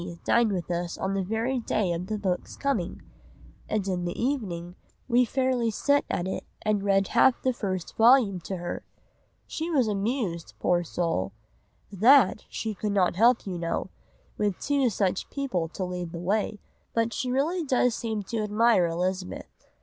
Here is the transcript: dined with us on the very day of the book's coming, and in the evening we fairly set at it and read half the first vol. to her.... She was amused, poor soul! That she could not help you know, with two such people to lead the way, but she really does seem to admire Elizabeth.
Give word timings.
dined 0.23 0.51
with 0.51 0.71
us 0.71 0.97
on 0.97 1.13
the 1.13 1.21
very 1.21 1.59
day 1.59 1.91
of 1.93 2.07
the 2.07 2.17
book's 2.17 2.57
coming, 2.57 3.03
and 3.69 3.87
in 3.87 4.03
the 4.03 4.19
evening 4.19 4.73
we 5.07 5.23
fairly 5.23 5.69
set 5.69 6.03
at 6.09 6.27
it 6.27 6.43
and 6.63 6.81
read 6.81 7.09
half 7.09 7.39
the 7.43 7.53
first 7.53 7.95
vol. 7.97 8.39
to 8.39 8.57
her.... 8.57 8.83
She 9.45 9.69
was 9.69 9.87
amused, 9.87 10.55
poor 10.59 10.83
soul! 10.83 11.33
That 11.91 12.45
she 12.49 12.73
could 12.73 12.93
not 12.93 13.15
help 13.15 13.45
you 13.45 13.59
know, 13.59 13.91
with 14.39 14.59
two 14.59 14.89
such 14.89 15.29
people 15.29 15.67
to 15.67 15.83
lead 15.85 16.13
the 16.13 16.17
way, 16.17 16.57
but 16.95 17.13
she 17.13 17.29
really 17.29 17.63
does 17.63 17.93
seem 17.93 18.23
to 18.23 18.39
admire 18.41 18.87
Elizabeth. 18.87 19.67